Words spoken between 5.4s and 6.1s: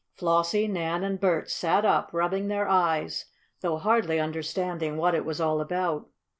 about.